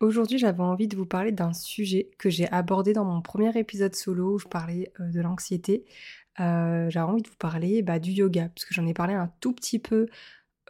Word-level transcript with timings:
Aujourd'hui 0.00 0.38
j'avais 0.38 0.62
envie 0.62 0.88
de 0.88 0.96
vous 0.96 1.06
parler 1.06 1.32
d'un 1.32 1.52
sujet 1.52 2.10
que 2.18 2.28
j'ai 2.28 2.48
abordé 2.50 2.92
dans 2.92 3.04
mon 3.04 3.22
premier 3.22 3.56
épisode 3.58 3.94
solo 3.94 4.34
où 4.34 4.38
je 4.38 4.46
parlais 4.48 4.92
de 4.98 5.20
l'anxiété. 5.20 5.84
J'avais 6.36 7.00
envie 7.00 7.22
de 7.22 7.28
vous 7.28 7.36
parler 7.36 7.82
bah, 7.82 7.98
du 7.98 8.10
yoga, 8.10 8.48
parce 8.48 8.64
que 8.64 8.74
j'en 8.74 8.86
ai 8.86 8.94
parlé 8.94 9.14
un 9.14 9.32
tout 9.40 9.52
petit 9.52 9.78
peu 9.78 10.06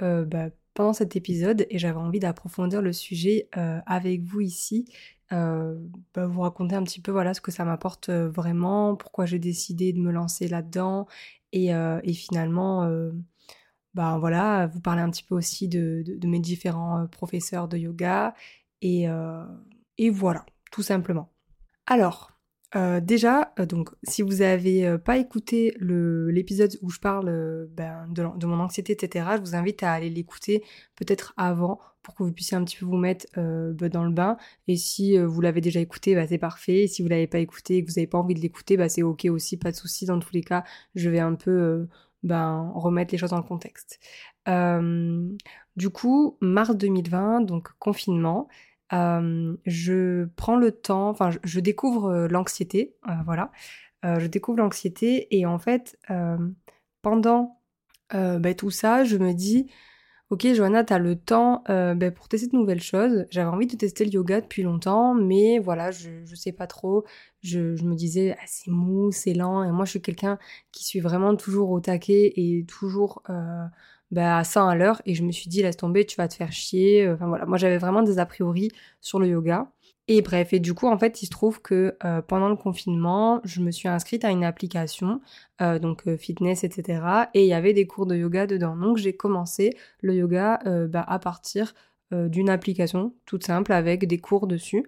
bah, 0.01 0.51
pendant 0.75 0.93
cet 0.93 1.17
épisode 1.17 1.67
et 1.71 1.79
j'avais 1.79 1.99
envie 1.99 2.21
d'approfondir 2.21 2.83
le 2.83 2.93
sujet 2.93 3.49
avec 3.87 4.23
vous 4.23 4.41
ici, 4.41 4.87
bah, 5.31 6.27
vous 6.27 6.41
raconter 6.41 6.77
un 6.77 6.85
petit 6.85 7.01
peu 7.01 7.11
voilà 7.11 7.35
ce 7.35 7.41
que 7.41 7.51
ça 7.51 7.65
m'apporte 7.65 8.11
vraiment, 8.11 8.95
pourquoi 8.95 9.27
j'ai 9.27 9.41
décidé 9.41 9.93
de 9.93 9.99
me 9.99 10.13
lancer 10.13 10.47
là-dedans 10.47 11.09
et, 11.53 11.73
finalement 12.13 12.89
bah, 13.95 14.19
voilà, 14.19 14.67
vous 14.67 14.81
parler 14.81 15.03
un 15.03 15.11
petit 15.11 15.25
peu 15.25 15.35
aussi 15.35 15.69
de, 15.69 16.05
mes 16.25 16.41
différents 16.41 17.07
professeurs 17.07 17.69
de 17.69 17.77
yoga 17.77 18.35
et, 18.83 19.07
et 19.99 20.11
voilà, 20.11 20.45
tout 20.71 20.83
simplement. 20.83 21.31
Alors, 21.87 22.35
euh, 22.77 23.01
déjà, 23.01 23.53
euh, 23.61 23.67
donc, 23.67 23.91
si 24.03 24.23
vous 24.23 24.37
n'avez 24.37 24.87
euh, 24.87 24.99
pas 24.99 25.17
écouté 25.19 25.77
l'épisode 25.81 26.77
où 26.83 26.91
je 26.91 26.99
parle 26.99 27.69
ben, 27.71 28.07
de, 28.09 28.47
mon 28.47 28.59
anxiété, 28.59 28.93
etc., 28.95 29.27
je 29.37 29.41
vous 29.41 29.55
invite 29.55 29.83
à 29.83 29.93
aller 29.93 30.11
l'écouter 30.11 30.65
peut-être 30.97 31.35
avant 31.37 31.79
pour 32.03 32.15
que 32.15 32.25
vous 32.25 32.33
puissiez 32.33 32.57
un 32.57 32.65
petit 32.65 32.77
peu 32.77 32.85
vous 32.85 32.97
mettre 32.97 33.27
ben, 33.37 33.89
dans 33.89 34.05
le 34.05 34.11
bain. 34.11 34.37
Et 34.67 34.77
si 34.77 35.17
vous 35.17 35.41
l'avez 35.41 35.61
déjà 35.61 35.81
écouté, 35.81 36.15
bah, 36.15 36.27
c'est 36.27 36.39
parfait. 36.39 36.83
Et 36.85 36.87
si 36.89 37.03
vous 37.03 37.09
l'avez 37.09 37.27
pas 37.27 37.39
écouté 37.39 37.77
et 37.77 37.85
que 37.85 37.91
vous 37.91 37.97
n'avez 37.97 38.07
pas 38.07 38.19
envie 38.19 38.35
de 38.35 38.41
l'écouter, 38.41 38.77
c'est 38.89 39.03
ok 39.03 39.27
aussi, 39.31 39.57
pas 39.57 39.71
de 39.71 39.77
souci. 39.77 40.05
Dans 40.07 40.19
tous 40.19 40.35
les 40.35 40.43
cas, 40.43 40.65
je 40.95 41.09
vais 41.09 41.21
un 41.21 41.35
peu 41.35 41.87
ben, 42.25 42.73
remettre 42.75 43.13
les 43.13 43.19
choses 43.19 43.31
dans 43.31 43.37
le 43.37 43.43
contexte. 43.45 44.01
du 44.47 45.91
coup, 45.91 46.37
mars 46.41 46.75
2020, 46.75 47.43
donc 47.43 47.69
confinement 47.79 48.49
je 48.91 50.25
prends 50.37 50.57
le 50.57 50.71
temps, 50.73 51.09
enfin, 51.09 51.31
je, 51.43 51.61
découvre 51.61 52.27
l'anxiété, 52.29 52.95
voilà. 53.25 53.51
je 54.03 54.27
découvre 54.27 54.59
l'anxiété 54.59 55.37
et 55.37 55.47
en 55.47 55.59
fait, 55.59 55.99
pendant 57.03 57.61
bah, 58.13 58.55
tout 58.55 58.71
ça, 58.71 59.05
je 59.05 59.17
me 59.17 59.33
dis, 59.33 59.69
ok, 60.35 60.53
Johanna, 60.55 60.83
t'as 60.85 60.99
le 60.99 61.17
temps 61.17 61.63
bah, 61.69 62.11
pour 62.11 62.29
tester 62.29 62.49
de 62.49 62.57
nouvelles 62.57 62.83
choses. 62.83 63.25
J'avais 63.31 63.49
envie 63.49 63.67
de 63.69 63.77
tester 63.77 64.05
le 64.05 64.11
yoga 64.11 64.41
depuis 64.41 64.63
longtemps, 64.63 65.15
mais 65.15 65.61
voilà, 65.61 65.93
je, 65.93 66.11
je 66.25 66.35
sais 66.35 66.53
pas 66.53 66.67
trop. 66.67 67.05
Je, 67.43 67.61
me 67.85 67.95
disais, 67.95 68.37
ah, 68.39 68.45
c'est 68.47 68.71
mou, 68.71 69.13
c'est 69.13 69.35
lent, 69.35 69.63
et 69.63 69.71
moi, 69.71 69.85
je 69.85 69.91
suis 69.91 70.03
quelqu'un 70.03 70.39
qui 70.73 70.85
suis 70.85 71.01
vraiment 71.01 71.37
toujours 71.37 71.71
au 71.71 71.81
taquet 71.81 72.33
et 72.37 72.65
toujours 72.67 73.23
bah, 74.11 74.39
à 74.39 74.45
100 74.45 74.69
à 74.69 74.75
l'heure 74.75 75.03
et 75.07 75.15
je 75.15 75.23
me 75.25 75.33
suis 75.33 75.49
dit 75.49 75.63
laisse 75.63 75.77
tomber, 75.77 76.05
tu 76.07 76.17
vas 76.17 76.29
te 76.29 76.35
faire 76.35 76.53
chier. 76.53 77.09
Enfin 77.09 77.27
voilà, 77.27 77.47
moi 77.47 77.59
j'avais 77.59 77.79
vraiment 77.79 78.03
des 78.03 78.19
a 78.19 78.27
priori 78.27 78.71
sur 79.01 79.19
le 79.19 79.29
yoga. 79.29 79.71
Et 80.07 80.21
bref, 80.21 80.53
et 80.53 80.61
du 80.61 80.75
coup 80.75 80.87
en 80.87 80.99
fait 80.99 81.23
il 81.23 81.27
se 81.27 81.31
trouve 81.31 81.63
que 81.63 81.97
euh, 82.05 82.21
pendant 82.21 82.51
le 82.51 82.57
confinement, 82.57 83.41
je 83.45 83.63
me 83.63 83.71
suis 83.71 83.89
inscrite 83.89 84.25
à 84.25 84.31
une 84.31 84.45
application, 84.45 85.23
euh, 85.63 85.79
donc 85.79 86.07
euh, 86.07 86.19
fitness, 86.19 86.63
etc. 86.63 87.03
Et 87.33 87.45
il 87.45 87.49
y 87.49 87.55
avait 87.55 87.73
des 87.73 87.87
cours 87.87 88.05
de 88.05 88.15
yoga 88.15 88.47
dedans. 88.47 88.77
Donc 88.77 88.99
j'ai 88.99 89.17
commencé 89.17 89.75
le 90.03 90.15
yoga 90.15 90.61
bah, 90.89 91.05
à 91.09 91.19
partir 91.19 91.75
d'une 92.13 92.51
application 92.51 93.15
toute 93.25 93.45
simple 93.45 93.73
avec 93.73 94.07
des 94.07 94.19
cours 94.19 94.47
dessus. 94.47 94.85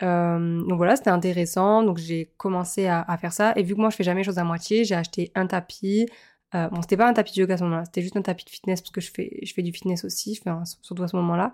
donc 0.00 0.76
voilà, 0.76 0.96
c'était 0.96 1.10
intéressant. 1.10 1.82
Donc 1.82 1.98
j'ai 1.98 2.32
commencé 2.36 2.86
à, 2.86 3.16
faire 3.18 3.32
ça. 3.32 3.52
Et 3.56 3.62
vu 3.62 3.74
que 3.74 3.80
moi 3.80 3.90
je 3.90 3.96
fais 3.96 4.04
jamais 4.04 4.24
chose 4.24 4.38
à 4.38 4.44
moitié, 4.44 4.84
j'ai 4.84 4.94
acheté 4.94 5.32
un 5.34 5.46
tapis, 5.46 6.06
bon, 6.52 6.82
c'était 6.82 6.96
pas 6.98 7.08
un 7.08 7.14
tapis 7.14 7.34
de 7.34 7.40
yoga 7.40 7.54
à 7.54 7.56
ce 7.58 7.64
moment-là, 7.64 7.84
c'était 7.86 8.02
juste 8.02 8.16
un 8.16 8.22
tapis 8.22 8.44
de 8.44 8.50
fitness 8.50 8.82
parce 8.82 8.90
que 8.90 9.00
je 9.00 9.10
fais, 9.10 9.38
je 9.42 9.52
fais 9.54 9.62
du 9.62 9.72
fitness 9.72 10.04
aussi, 10.04 10.34
surtout 10.82 11.02
à 11.02 11.08
ce 11.08 11.16
moment-là. 11.16 11.52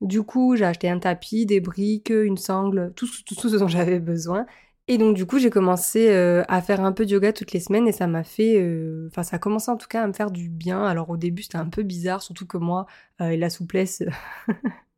Du 0.00 0.22
coup, 0.22 0.56
j'ai 0.56 0.64
acheté 0.64 0.88
un 0.88 0.98
tapis, 0.98 1.46
des 1.46 1.60
briques, 1.60 2.10
une 2.10 2.38
sangle, 2.38 2.92
tout, 2.96 3.06
tout, 3.26 3.48
ce 3.48 3.56
dont 3.58 3.68
j'avais 3.68 4.00
besoin. 4.00 4.46
Et 4.88 4.98
donc, 4.98 5.14
du 5.16 5.26
coup, 5.26 5.38
j'ai 5.38 5.50
commencé 5.50 6.10
euh, 6.10 6.42
à 6.48 6.62
faire 6.62 6.80
un 6.80 6.92
peu 6.92 7.06
de 7.06 7.12
yoga 7.12 7.32
toutes 7.32 7.52
les 7.52 7.60
semaines 7.60 7.86
et 7.86 7.92
ça 7.92 8.06
m'a 8.06 8.24
fait. 8.24 8.60
Euh, 8.60 9.08
enfin, 9.10 9.22
ça 9.22 9.36
a 9.36 9.38
commencé 9.38 9.70
en 9.70 9.76
tout 9.76 9.88
cas 9.88 10.02
à 10.02 10.06
me 10.06 10.12
faire 10.12 10.30
du 10.30 10.48
bien. 10.48 10.82
Alors, 10.84 11.10
au 11.10 11.16
début, 11.16 11.42
c'était 11.42 11.58
un 11.58 11.68
peu 11.68 11.82
bizarre, 11.82 12.22
surtout 12.22 12.46
que 12.46 12.58
moi, 12.58 12.86
et 13.20 13.36
la 13.36 13.50
souplesse. 13.50 14.02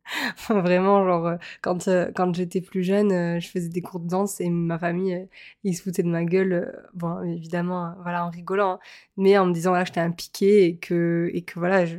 vraiment, 0.49 1.05
genre, 1.05 1.27
euh, 1.27 1.37
quand, 1.61 1.87
euh, 1.87 2.11
quand 2.15 2.33
j'étais 2.35 2.61
plus 2.61 2.83
jeune, 2.83 3.11
euh, 3.11 3.39
je 3.39 3.47
faisais 3.47 3.69
des 3.69 3.81
cours 3.81 3.99
de 3.99 4.07
danse 4.07 4.41
et 4.41 4.49
ma 4.49 4.77
famille, 4.77 5.27
ils 5.63 5.75
se 5.75 5.83
foutaient 5.83 6.03
de 6.03 6.09
ma 6.09 6.23
gueule, 6.25 6.83
bon, 6.93 7.21
évidemment, 7.23 7.95
voilà, 8.01 8.25
en 8.25 8.29
rigolant, 8.29 8.73
hein, 8.73 8.79
mais 9.17 9.37
en 9.37 9.45
me 9.45 9.53
disant, 9.53 9.71
voilà, 9.71 9.85
j'étais 9.85 9.99
un 9.99 10.11
piqué 10.11 10.65
et 10.65 10.77
que, 10.77 11.29
et 11.33 11.43
que 11.43 11.59
voilà, 11.59 11.85
je, 11.85 11.97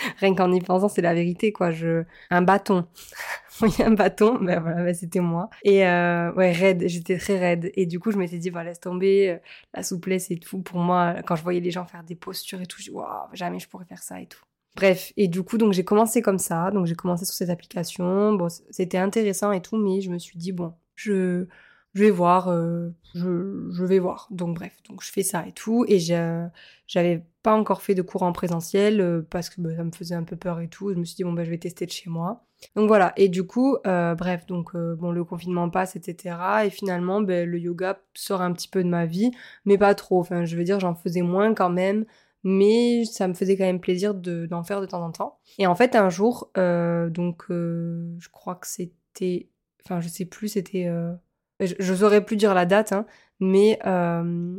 rien 0.18 0.34
qu'en 0.34 0.52
y 0.52 0.60
pensant, 0.60 0.88
c'est 0.88 1.02
la 1.02 1.14
vérité, 1.14 1.52
quoi, 1.52 1.70
je, 1.70 2.04
un 2.30 2.42
bâton. 2.42 2.86
oui, 3.62 3.70
un 3.84 3.92
bâton, 3.92 4.38
ben 4.40 4.60
voilà, 4.60 4.82
ben 4.82 4.94
c'était 4.94 5.20
moi. 5.20 5.50
Et 5.64 5.80
ouais, 5.80 6.52
raide, 6.52 6.84
j'étais 6.86 7.18
très 7.18 7.38
raide. 7.38 7.70
Et 7.74 7.86
du 7.86 8.00
coup, 8.00 8.10
je 8.10 8.18
m'étais 8.18 8.38
dit, 8.38 8.50
voilà, 8.50 8.70
laisse 8.70 8.80
tomber, 8.80 9.38
la 9.74 9.82
souplesse 9.82 10.30
et 10.30 10.38
tout. 10.38 10.60
Pour 10.62 10.78
moi, 10.78 11.16
quand 11.26 11.36
je 11.36 11.42
voyais 11.42 11.60
les 11.60 11.70
gens 11.70 11.84
faire 11.84 12.04
des 12.04 12.14
postures 12.14 12.60
et 12.60 12.66
tout, 12.66 12.78
je 12.78 12.84
dis, 12.84 12.90
waouh, 12.90 13.28
jamais 13.32 13.58
je 13.58 13.68
pourrais 13.68 13.86
faire 13.86 14.02
ça 14.02 14.20
et 14.20 14.26
tout. 14.26 14.40
Bref, 14.76 15.12
et 15.16 15.28
du 15.28 15.42
coup, 15.42 15.58
donc 15.58 15.72
j'ai 15.72 15.84
commencé 15.84 16.22
comme 16.22 16.38
ça, 16.38 16.70
donc 16.70 16.86
j'ai 16.86 16.94
commencé 16.94 17.24
sur 17.24 17.34
cette 17.34 17.50
application. 17.50 18.34
Bon, 18.34 18.48
c'était 18.70 18.98
intéressant 18.98 19.52
et 19.52 19.60
tout, 19.60 19.76
mais 19.76 20.00
je 20.00 20.10
me 20.10 20.18
suis 20.18 20.38
dit 20.38 20.52
bon, 20.52 20.72
je, 20.94 21.46
je 21.94 22.04
vais 22.04 22.10
voir, 22.10 22.48
euh, 22.48 22.90
je, 23.14 23.68
je, 23.72 23.84
vais 23.84 23.98
voir. 23.98 24.28
Donc 24.30 24.56
bref, 24.56 24.76
donc 24.88 25.02
je 25.02 25.10
fais 25.10 25.22
ça 25.22 25.46
et 25.46 25.52
tout, 25.52 25.84
et 25.88 25.98
j'avais 25.98 27.24
pas 27.42 27.54
encore 27.54 27.82
fait 27.82 27.94
de 27.94 28.02
cours 28.02 28.22
en 28.22 28.32
présentiel 28.32 29.00
euh, 29.00 29.22
parce 29.28 29.50
que 29.50 29.60
bah, 29.60 29.74
ça 29.76 29.84
me 29.84 29.90
faisait 29.92 30.14
un 30.14 30.24
peu 30.24 30.36
peur 30.36 30.60
et 30.60 30.68
tout. 30.68 30.92
Je 30.92 30.98
me 30.98 31.04
suis 31.04 31.16
dit 31.16 31.24
bon 31.24 31.32
bah 31.32 31.44
je 31.44 31.50
vais 31.50 31.58
tester 31.58 31.86
de 31.86 31.90
chez 31.90 32.10
moi. 32.10 32.44
Donc 32.76 32.88
voilà, 32.88 33.14
et 33.16 33.28
du 33.28 33.44
coup, 33.44 33.78
euh, 33.86 34.14
bref, 34.14 34.44
donc 34.46 34.76
bon 34.76 35.12
le 35.12 35.24
confinement 35.24 35.70
passe, 35.70 35.96
etc. 35.96 36.36
Et 36.66 36.70
finalement, 36.70 37.22
ben, 37.22 37.48
le 37.48 37.58
yoga 37.58 37.98
sort 38.14 38.42
un 38.42 38.52
petit 38.52 38.68
peu 38.68 38.84
de 38.84 38.88
ma 38.88 39.06
vie, 39.06 39.30
mais 39.64 39.78
pas 39.78 39.94
trop. 39.94 40.20
Enfin, 40.20 40.44
je 40.44 40.56
veux 40.56 40.64
dire, 40.64 40.78
j'en 40.78 40.94
faisais 40.94 41.22
moins 41.22 41.54
quand 41.54 41.70
même 41.70 42.04
mais 42.42 43.04
ça 43.04 43.28
me 43.28 43.34
faisait 43.34 43.56
quand 43.56 43.64
même 43.64 43.80
plaisir 43.80 44.14
d'en 44.14 44.62
faire 44.62 44.80
de 44.80 44.86
temps 44.86 45.04
en 45.04 45.12
temps. 45.12 45.38
Et 45.58 45.66
en 45.66 45.74
fait, 45.74 45.94
un 45.94 46.08
jour, 46.08 46.50
euh, 46.56 47.10
donc 47.10 47.44
euh, 47.50 48.14
je 48.18 48.28
crois 48.30 48.54
que 48.54 48.66
c'était, 48.66 49.48
enfin 49.84 50.00
je 50.00 50.08
sais 50.08 50.24
plus, 50.24 50.48
c'était, 50.48 50.86
euh, 50.86 51.12
je, 51.60 51.94
saurais 51.94 52.24
plus 52.24 52.36
dire 52.36 52.54
la 52.54 52.66
date, 52.66 52.92
hein, 52.92 53.06
mais 53.40 53.78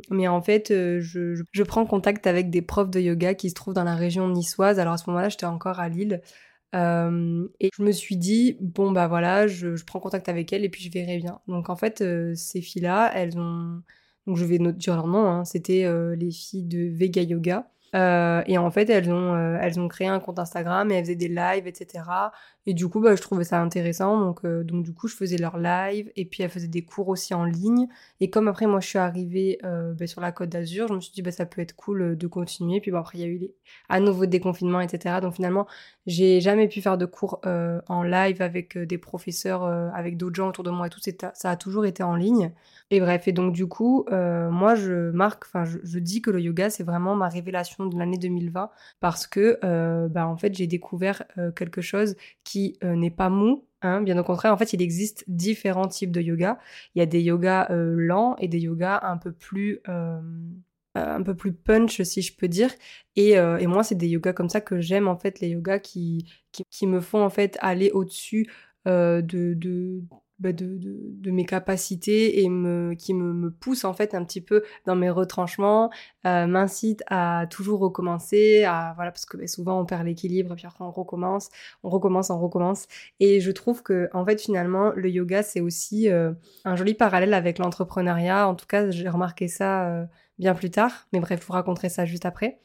mais 0.09 0.27
en 0.27 0.41
fait, 0.41 0.67
je, 0.69 1.43
je, 1.51 1.63
prends 1.63 1.85
contact 1.85 2.27
avec 2.27 2.49
des 2.49 2.61
profs 2.61 2.89
de 2.89 2.99
yoga 2.99 3.33
qui 3.33 3.49
se 3.49 3.55
trouvent 3.55 3.73
dans 3.73 3.83
la 3.83 3.95
région 3.95 4.27
niçoise. 4.29 4.79
Alors 4.79 4.93
à 4.93 4.97
ce 4.97 5.09
moment-là, 5.09 5.29
j'étais 5.29 5.45
encore 5.45 5.79
à 5.79 5.89
Lille. 5.89 6.21
et 6.73 6.77
je 7.77 7.83
me 7.83 7.91
suis 7.91 8.17
dit, 8.17 8.57
bon 8.61 8.91
bah 8.91 9.07
voilà, 9.07 9.47
je, 9.47 9.75
je, 9.75 9.83
prends 9.85 9.99
contact 9.99 10.29
avec 10.29 10.53
elles 10.53 10.63
et 10.65 10.69
puis 10.69 10.83
je 10.83 10.91
verrai 10.91 11.17
bien. 11.17 11.39
Donc 11.47 11.69
en 11.69 11.75
fait, 11.75 12.03
ces 12.35 12.61
filles-là, 12.61 13.11
elles 13.15 13.37
ont 13.37 13.81
donc 14.27 14.37
je 14.37 14.45
vais 14.45 14.59
dire 14.59 14.95
leur 14.95 15.07
nom, 15.07 15.25
hein. 15.27 15.45
c'était 15.45 15.87
les 16.15 16.31
filles 16.31 16.63
de 16.65 16.89
Vega 16.95 17.21
Yoga. 17.21 17.71
Euh, 17.95 18.41
et 18.47 18.57
en 18.57 18.71
fait, 18.71 18.89
elles 18.89 19.11
ont, 19.11 19.35
euh, 19.35 19.57
elles 19.61 19.79
ont 19.79 19.87
créé 19.87 20.07
un 20.07 20.19
compte 20.19 20.39
Instagram 20.39 20.91
et 20.91 20.95
elles 20.95 21.05
faisaient 21.05 21.15
des 21.15 21.27
lives, 21.27 21.67
etc. 21.67 22.03
Et 22.67 22.75
du 22.75 22.87
coup, 22.87 22.99
bah, 22.99 23.15
je 23.15 23.21
trouvais 23.21 23.43
ça 23.43 23.59
intéressant. 23.59 24.19
Donc, 24.19 24.45
euh, 24.45 24.63
donc, 24.63 24.83
du 24.83 24.93
coup, 24.93 25.07
je 25.07 25.15
faisais 25.15 25.37
leurs 25.37 25.57
lives 25.57 26.11
et 26.15 26.25
puis 26.25 26.43
elles 26.43 26.49
faisaient 26.49 26.67
des 26.67 26.83
cours 26.83 27.07
aussi 27.07 27.33
en 27.33 27.43
ligne. 27.43 27.87
Et 28.19 28.29
comme 28.29 28.47
après, 28.47 28.67
moi, 28.67 28.79
je 28.79 28.87
suis 28.87 28.99
arrivée 28.99 29.59
bah, 29.63 30.07
sur 30.07 30.21
la 30.21 30.31
Côte 30.31 30.49
d'Azur, 30.49 30.87
je 30.87 30.93
me 30.93 30.99
suis 30.99 31.11
dit, 31.11 31.21
bah, 31.21 31.31
ça 31.31 31.45
peut 31.45 31.61
être 31.61 31.75
cool 31.75 32.15
de 32.17 32.27
continuer. 32.27 32.79
Puis 32.79 32.91
bon, 32.91 32.97
après, 32.99 33.17
il 33.17 33.21
y 33.21 33.23
a 33.23 33.27
eu 33.27 33.49
à 33.89 33.99
nouveau 33.99 34.25
des 34.25 34.39
confinements, 34.39 34.81
etc. 34.81 35.15
Donc, 35.21 35.33
finalement, 35.33 35.67
j'ai 36.05 36.39
jamais 36.39 36.67
pu 36.67 36.81
faire 36.81 36.97
de 36.97 37.05
cours 37.05 37.41
en 37.43 38.03
live 38.03 38.41
avec 38.41 38.77
des 38.77 38.97
professeurs, 38.97 39.63
avec 39.63 40.17
d'autres 40.17 40.35
gens 40.35 40.49
autour 40.49 40.63
de 40.63 40.71
moi 40.71 40.87
et 40.87 40.89
tout. 40.89 40.99
Ça 41.33 41.49
a 41.49 41.55
toujours 41.55 41.85
été 41.85 42.03
en 42.03 42.15
ligne. 42.15 42.51
Et 42.91 42.99
bref, 42.99 43.27
et 43.27 43.31
donc 43.31 43.53
du 43.53 43.67
coup, 43.67 44.05
moi 44.11 44.75
je 44.75 45.11
marque, 45.11 45.45
enfin 45.45 45.65
je, 45.65 45.77
je, 45.83 45.99
dis 45.99 46.21
que 46.21 46.29
le 46.29 46.41
yoga 46.41 46.69
c'est 46.69 46.83
vraiment 46.83 47.15
ma 47.15 47.29
révélation 47.29 47.85
de 47.85 47.97
l'année 47.97 48.17
2020 48.17 48.69
parce 48.99 49.27
que 49.27 49.57
bah 50.07 50.27
en 50.27 50.37
fait 50.37 50.53
j'ai 50.53 50.67
découvert 50.67 51.23
quelque 51.55 51.81
chose 51.81 52.15
qui 52.43 52.50
n'est 52.83 53.11
pas 53.11 53.29
mou, 53.29 53.65
Hein, 53.83 54.01
bien 54.01 54.17
au 54.17 54.23
contraire, 54.23 54.53
en 54.53 54.57
fait, 54.57 54.73
il 54.73 54.81
existe 54.81 55.23
différents 55.27 55.87
types 55.87 56.11
de 56.11 56.21
yoga. 56.21 56.59
Il 56.93 56.99
y 56.99 57.01
a 57.01 57.07
des 57.07 57.21
yogas 57.21 57.67
lents 57.71 58.35
et 58.37 58.47
des 58.47 58.59
yogas 58.59 58.99
un 59.03 59.17
peu 59.17 59.31
plus 59.31 59.81
un 60.93 61.23
peu 61.23 61.35
plus 61.35 61.53
punch 61.53 62.01
si 62.03 62.21
je 62.21 62.35
peux 62.35 62.49
dire 62.49 62.69
et, 63.15 63.31
et 63.31 63.67
moi 63.67 63.83
c'est 63.83 63.95
des 63.95 64.09
yogas 64.09 64.33
comme 64.33 64.49
ça 64.49 64.59
que 64.59 64.81
j'aime 64.81 65.07
en 65.07 65.17
fait 65.17 65.39
les 65.39 65.49
yogas 65.49 65.79
qui, 65.79 66.29
qui, 66.51 66.85
me 66.85 66.99
font 66.99 67.23
en 67.23 67.29
fait 67.29 67.57
aller 67.61 67.91
au-dessus 67.91 68.51
de, 68.85 69.21
de, 69.23 70.01
bah, 70.41 70.53
de, 70.53 71.29
mes 71.29 71.45
capacités 71.45 72.39
et 72.39 72.49
qui 72.97 73.13
me, 73.13 73.33
me 73.33 73.51
pousse 73.51 73.85
en 73.85 73.93
fait 73.93 74.15
un 74.15 74.25
petit 74.25 74.41
peu 74.41 74.63
dans 74.87 74.95
mes 74.95 75.11
retranchements, 75.11 75.91
euh, 76.25 76.47
m'incite 76.47 77.03
à 77.07 77.45
toujours 77.47 77.79
recommencer, 77.79 78.63
à 78.63 78.93
voilà 78.95 79.11
parce 79.11 79.25
que 79.25 79.37
bah, 79.37 79.45
souvent 79.45 79.79
on 79.79 79.85
perd 79.85 80.03
l'équilibre 80.03 80.55
puis 80.55 80.65
après 80.65 80.83
on 80.83 80.89
recommence, 80.89 81.49
on 81.83 81.89
recommence, 81.89 82.31
on 82.31 82.39
recommence 82.39 82.87
et 83.19 83.39
je 83.39 83.51
trouve 83.51 83.83
que 83.83 84.09
en 84.13 84.25
fait 84.25 84.41
finalement 84.41 84.91
le 84.95 85.11
yoga 85.11 85.43
c'est 85.43 85.61
aussi 85.61 86.09
euh, 86.09 86.31
un 86.65 86.75
joli 86.75 86.95
parallèle 86.95 87.35
avec 87.35 87.59
l'entrepreneuriat. 87.59 88.47
En 88.47 88.55
tout 88.55 88.65
cas 88.65 88.89
j'ai 88.89 89.09
remarqué 89.09 89.47
ça 89.47 89.87
euh, 89.89 90.05
bien 90.39 90.55
plus 90.55 90.71
tard, 90.71 91.07
mais 91.13 91.19
bref 91.19 91.45
vous 91.45 91.53
raconterai 91.53 91.89
ça 91.89 92.05
juste 92.05 92.25
après. 92.25 92.59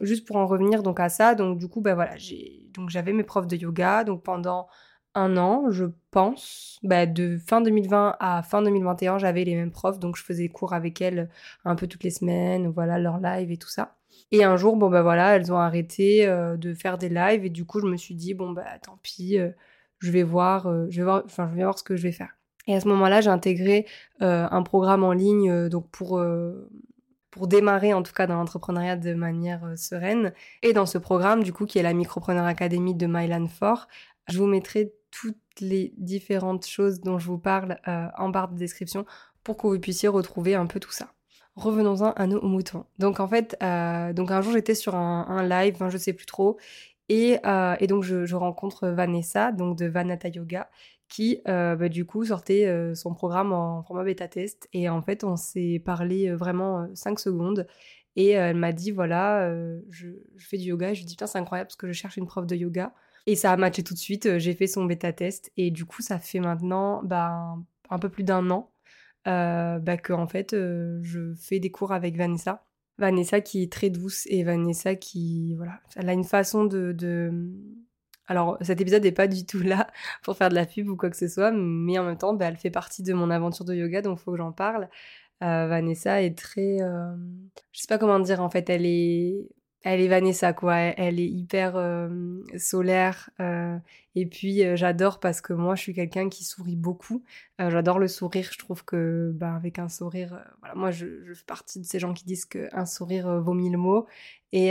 juste 0.00 0.26
pour 0.26 0.36
en 0.36 0.46
revenir 0.46 0.82
donc 0.82 1.00
à 1.00 1.10
ça, 1.10 1.34
donc 1.34 1.58
du 1.58 1.68
coup 1.68 1.82
bah 1.82 1.94
voilà 1.94 2.16
j'ai 2.16 2.66
donc 2.74 2.88
j'avais 2.88 3.12
mes 3.12 3.24
profs 3.24 3.46
de 3.46 3.56
yoga 3.56 4.04
donc 4.04 4.22
pendant 4.22 4.68
un 5.16 5.36
an, 5.36 5.70
je 5.70 5.86
pense. 6.10 6.78
Bah, 6.82 7.06
de 7.06 7.38
fin 7.38 7.60
2020 7.60 8.16
à 8.20 8.42
fin 8.42 8.62
2021, 8.62 9.18
j'avais 9.18 9.44
les 9.44 9.54
mêmes 9.54 9.72
profs, 9.72 9.98
donc 9.98 10.16
je 10.16 10.22
faisais 10.22 10.48
cours 10.48 10.72
avec 10.74 11.00
elles 11.00 11.28
un 11.64 11.74
peu 11.74 11.86
toutes 11.86 12.04
les 12.04 12.10
semaines, 12.10 12.68
voilà, 12.68 12.98
leur 12.98 13.18
live 13.18 13.50
et 13.50 13.56
tout 13.56 13.68
ça. 13.68 13.96
Et 14.30 14.44
un 14.44 14.56
jour, 14.56 14.76
bon 14.76 14.90
bah 14.90 15.02
voilà, 15.02 15.36
elles 15.36 15.52
ont 15.52 15.58
arrêté 15.58 16.26
euh, 16.26 16.56
de 16.56 16.74
faire 16.74 16.98
des 16.98 17.08
lives 17.08 17.44
et 17.44 17.50
du 17.50 17.64
coup, 17.64 17.80
je 17.80 17.86
me 17.86 17.96
suis 17.96 18.14
dit 18.14 18.34
bon 18.34 18.50
bah 18.50 18.64
tant 18.82 18.98
pis, 19.02 19.38
euh, 19.38 19.50
je 19.98 20.10
vais 20.10 20.22
voir, 20.22 20.66
euh, 20.66 20.86
je 20.90 20.98
vais 20.98 21.04
voir, 21.04 21.22
enfin 21.24 21.48
je 21.50 21.56
vais 21.56 21.62
voir 21.62 21.78
ce 21.78 21.84
que 21.84 21.96
je 21.96 22.02
vais 22.02 22.12
faire. 22.12 22.36
Et 22.66 22.74
à 22.74 22.80
ce 22.80 22.88
moment-là, 22.88 23.20
j'ai 23.20 23.30
intégré 23.30 23.86
un 24.20 24.62
programme 24.64 25.04
en 25.04 25.12
ligne 25.12 25.68
donc 25.68 25.88
pour 25.90 26.20
pour 27.30 27.46
démarrer 27.46 27.94
en 27.94 28.02
tout 28.02 28.12
cas 28.12 28.26
dans 28.26 28.34
l'entrepreneuriat 28.34 28.96
de 28.96 29.14
manière 29.14 29.62
sereine. 29.76 30.32
Et 30.64 30.72
dans 30.72 30.86
ce 30.86 30.98
programme, 30.98 31.44
du 31.44 31.52
coup, 31.52 31.64
qui 31.64 31.78
est 31.78 31.84
la 31.84 31.92
Micropreneur 31.92 32.44
Academy 32.44 32.92
de 32.92 33.06
Mylan 33.06 33.46
Fort, 33.46 33.86
je 34.28 34.38
vous 34.38 34.46
mettrai 34.46 34.92
toutes 35.20 35.60
les 35.60 35.94
différentes 35.96 36.66
choses 36.66 37.00
dont 37.00 37.18
je 37.18 37.26
vous 37.26 37.38
parle 37.38 37.78
euh, 37.88 38.06
en 38.18 38.28
barre 38.28 38.48
de 38.48 38.58
description 38.58 39.06
pour 39.44 39.56
que 39.56 39.66
vous 39.66 39.78
puissiez 39.78 40.08
retrouver 40.08 40.54
un 40.54 40.66
peu 40.66 40.78
tout 40.78 40.90
ça. 40.90 41.12
Revenons-en 41.54 42.12
à 42.12 42.26
nos 42.26 42.42
moutons. 42.42 42.84
Donc 42.98 43.18
en 43.18 43.26
fait, 43.26 43.56
euh, 43.62 44.12
donc 44.12 44.30
un 44.30 44.42
jour 44.42 44.52
j'étais 44.52 44.74
sur 44.74 44.94
un, 44.94 45.42
live, 45.48 45.76
je 45.88 45.96
sais 45.96 46.12
plus 46.12 46.26
trop, 46.26 46.58
et, 47.08 47.38
euh, 47.46 47.76
donc 47.86 48.04
je, 48.04 48.34
rencontre 48.34 48.88
Vanessa, 48.88 49.52
donc 49.52 49.78
de 49.78 49.86
Vanata 49.86 50.28
Yoga, 50.28 50.68
qui 51.08 51.40
bah, 51.46 51.88
du 51.88 52.04
coup 52.04 52.26
sortait 52.26 52.92
son 52.94 53.14
programme 53.14 53.52
en 53.52 53.82
format 53.84 54.04
bêta 54.04 54.28
test, 54.28 54.68
et 54.74 54.90
en 54.90 55.00
fait 55.00 55.24
on 55.24 55.36
s'est 55.36 55.80
parlé 55.82 56.30
vraiment 56.32 56.88
5 56.94 57.18
secondes, 57.18 57.66
et 58.16 58.30
elle 58.30 58.56
m'a 58.56 58.72
dit 58.72 58.90
voilà, 58.90 59.48
je, 59.88 60.08
je, 60.36 60.46
fais 60.46 60.58
du 60.58 60.64
yoga, 60.64 60.90
et 60.90 60.94
je 60.94 61.00
lui 61.00 61.06
dis 61.06 61.14
putain 61.14 61.26
c'est 61.26 61.38
incroyable 61.38 61.68
parce 61.68 61.76
que 61.76 61.86
je 61.86 61.92
cherche 61.94 62.18
une 62.18 62.26
prof 62.26 62.46
de 62.46 62.56
yoga. 62.56 62.92
Et 63.26 63.34
ça 63.34 63.52
a 63.52 63.56
matché 63.56 63.82
tout 63.82 63.94
de 63.94 63.98
suite. 63.98 64.26
Euh, 64.26 64.38
j'ai 64.38 64.54
fait 64.54 64.66
son 64.68 64.84
bêta 64.84 65.12
test 65.12 65.52
et 65.56 65.70
du 65.70 65.84
coup, 65.84 66.02
ça 66.02 66.18
fait 66.18 66.40
maintenant 66.40 67.02
bah, 67.02 67.56
un 67.90 67.98
peu 67.98 68.08
plus 68.08 68.24
d'un 68.24 68.50
an 68.50 68.72
euh, 69.26 69.78
bah, 69.80 69.96
que 69.96 70.12
en 70.12 70.28
fait, 70.28 70.54
euh, 70.54 71.00
je 71.02 71.34
fais 71.34 71.58
des 71.58 71.70
cours 71.70 71.92
avec 71.92 72.16
Vanessa. 72.16 72.64
Vanessa 72.98 73.40
qui 73.40 73.62
est 73.62 73.72
très 73.72 73.90
douce 73.90 74.26
et 74.26 74.42
Vanessa 74.44 74.94
qui, 74.94 75.54
voilà, 75.56 75.80
elle 75.96 76.08
a 76.08 76.12
une 76.14 76.24
façon 76.24 76.64
de, 76.64 76.96
Alors, 78.26 78.56
cet 78.62 78.80
épisode 78.80 79.02
n'est 79.02 79.12
pas 79.12 79.28
du 79.28 79.44
tout 79.44 79.60
là 79.60 79.88
pour 80.22 80.36
faire 80.36 80.48
de 80.48 80.54
la 80.54 80.66
pub 80.66 80.88
ou 80.88 80.96
quoi 80.96 81.10
que 81.10 81.16
ce 81.16 81.28
soit, 81.28 81.50
mais 81.52 81.98
en 81.98 82.04
même 82.04 82.18
temps, 82.18 82.34
bah, 82.34 82.46
elle 82.46 82.56
fait 82.56 82.70
partie 82.70 83.02
de 83.02 83.12
mon 83.12 83.30
aventure 83.30 83.64
de 83.64 83.74
yoga, 83.74 84.02
donc 84.02 84.18
il 84.20 84.22
faut 84.22 84.32
que 84.32 84.38
j'en 84.38 84.52
parle. 84.52 84.88
Vanessa 85.40 86.22
est 86.22 86.36
très... 86.38 86.78
Je 86.78 87.80
sais 87.80 87.86
pas 87.88 87.98
comment 87.98 88.20
dire, 88.20 88.40
en 88.40 88.48
fait, 88.48 88.70
elle 88.70 88.86
est 88.86 89.46
elle 89.82 90.00
est 90.00 90.08
Vanessa 90.08 90.52
quoi, 90.52 90.76
elle, 90.76 91.20
est 91.20 91.28
hyper 91.28 91.76
euh, 91.76 92.40
solaire 92.58 93.30
euh, 93.40 93.78
et 94.14 94.26
puis 94.26 94.64
euh, 94.64 94.74
j'adore 94.74 95.20
parce 95.20 95.40
que 95.40 95.52
moi 95.52 95.76
je 95.76 95.82
suis 95.82 95.94
quelqu'un 95.94 96.28
qui 96.28 96.44
sourit 96.44 96.76
beaucoup. 96.76 97.22
j'adore 97.58 97.98
le 97.98 98.08
sourire, 98.08 98.48
je 98.52 98.58
trouve 98.58 98.84
que 98.84 99.30
bah, 99.34 99.54
avec 99.54 99.78
un 99.78 99.88
sourire, 99.88 100.42
voilà, 100.60 100.74
moi 100.74 100.90
je, 100.90 101.06
fais 101.34 101.44
partie 101.46 101.80
de 101.80 101.84
ces 101.84 101.98
gens 101.98 102.14
qui 102.14 102.24
disent 102.24 102.46
qu'un 102.46 102.86
sourire 102.86 103.40
vaut 103.40 103.54
mille 103.54 103.76
mots 103.76 104.06
et, 104.52 104.70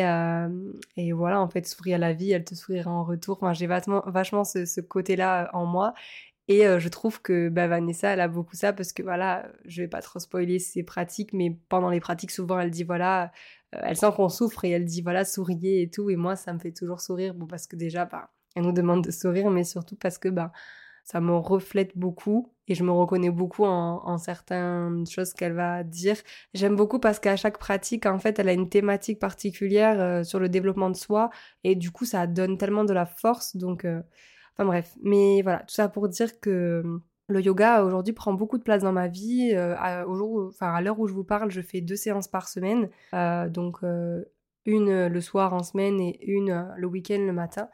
et 0.97 1.11
voilà 1.13 1.41
en 1.41 1.47
fait 1.47 1.67
sourire 1.67 1.95
à 1.95 1.99
la 1.99 2.13
vie, 2.13 2.31
elle 2.31 2.43
te 2.43 2.55
sourira 2.55 2.91
en 2.91 3.03
retour. 3.03 3.37
Enfin 3.41 3.53
j'ai 3.53 3.67
vachement, 3.67 4.03
vachement 4.07 4.43
ce, 4.43 4.81
côté-là 4.81 5.49
en 5.53 5.65
moi 5.65 5.93
et 6.47 6.63
je 6.79 6.89
trouve 6.89 7.21
que 7.21 7.49
bah, 7.49 7.67
Vanessa, 7.67 8.09
elle 8.09 8.21
a 8.21 8.27
beaucoup 8.27 8.55
ça 8.55 8.71
parce 8.71 8.93
que 8.93 9.01
voilà, 9.01 9.51
je 9.65 9.81
vais 9.81 9.87
pas 9.87 10.01
trop 10.01 10.19
spoiler 10.19 10.59
ses 10.59 10.83
pratiques, 10.83 11.33
mais 11.33 11.57
pendant 11.69 11.89
les 11.89 11.99
pratiques, 11.99 12.31
souvent, 12.31 12.59
elle 12.59 12.69
dit 12.69 12.83
voilà, 12.83 13.31
euh, 13.75 13.79
elle 13.83 13.97
sent 13.97 14.11
qu'on 14.15 14.29
souffre 14.29 14.63
et 14.65 14.69
elle 14.71 14.85
dit 14.85 15.01
voilà, 15.01 15.25
souriez 15.25 15.81
et 15.81 15.89
tout. 15.89 16.09
Et 16.09 16.15
moi, 16.15 16.35
ça 16.35 16.53
me 16.53 16.59
fait 16.59 16.71
toujours 16.71 17.01
sourire. 17.01 17.33
Bon, 17.33 17.47
parce 17.47 17.67
que 17.67 17.75
déjà, 17.75 18.05
bah, 18.05 18.31
elle 18.55 18.63
nous 18.63 18.71
demande 18.71 19.03
de 19.03 19.11
sourire, 19.11 19.49
mais 19.49 19.63
surtout 19.63 19.95
parce 19.95 20.17
que 20.17 20.29
bah, 20.29 20.51
ça 21.03 21.21
me 21.21 21.35
reflète 21.35 21.97
beaucoup 21.97 22.53
et 22.67 22.75
je 22.75 22.83
me 22.83 22.91
reconnais 22.91 23.29
beaucoup 23.29 23.63
en, 23.65 24.17
certaines 24.17 25.05
choses 25.07 25.33
qu'elle 25.33 25.53
va 25.53 25.83
dire. 25.83 26.17
J'aime 26.53 26.75
beaucoup 26.75 26.99
parce 26.99 27.19
qu'à 27.19 27.35
chaque 27.35 27.59
pratique, 27.59 28.05
en 28.07 28.19
fait, 28.19 28.39
elle 28.39 28.49
a 28.49 28.53
une 28.53 28.69
thématique 28.69 29.19
particulière 29.19 29.99
euh, 29.99 30.23
sur 30.23 30.39
le 30.39 30.49
développement 30.49 30.89
de 30.89 30.95
soi 30.95 31.29
et 31.63 31.75
du 31.75 31.91
coup, 31.91 32.05
ça 32.05 32.25
donne 32.27 32.57
tellement 32.57 32.85
de 32.85 32.93
la 32.93 33.05
force. 33.05 33.55
Donc, 33.55 33.85
euh, 33.85 34.01
enfin 34.55 34.65
bref. 34.65 34.97
Mais 35.03 35.41
voilà, 35.41 35.59
tout 35.59 35.73
ça 35.73 35.89
pour 35.89 36.07
dire 36.09 36.39
que 36.39 36.99
le 37.27 37.41
yoga 37.41 37.83
aujourd'hui 37.83 38.13
prend 38.13 38.33
beaucoup 38.33 38.57
de 38.57 38.63
place 38.63 38.83
dans 38.83 38.91
ma 38.91 39.07
vie. 39.07 39.51
Euh, 39.53 39.75
à, 39.77 40.07
au 40.07 40.15
jour, 40.15 40.47
enfin, 40.49 40.73
à 40.73 40.81
l'heure 40.81 40.99
où 40.99 41.07
je 41.07 41.13
vous 41.13 41.23
parle, 41.23 41.51
je 41.51 41.61
fais 41.61 41.81
deux 41.81 41.95
séances 41.95 42.27
par 42.27 42.47
semaine, 42.47 42.89
euh, 43.13 43.49
donc 43.49 43.77
euh, 43.83 44.23
une 44.65 45.07
le 45.07 45.21
soir 45.21 45.53
en 45.53 45.63
semaine 45.63 45.99
et 45.99 46.19
une 46.25 46.73
le 46.77 46.87
week-end 46.87 47.19
le 47.19 47.33
matin. 47.33 47.69